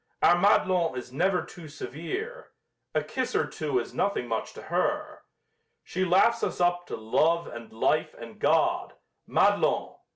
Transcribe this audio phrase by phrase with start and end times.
[0.23, 2.53] Our Madelon is never too severe
[2.95, 5.19] A kiss or two is nothing much to her
[5.83, 8.93] She laughs us up to love and life and God
[9.29, 9.97] Madelon!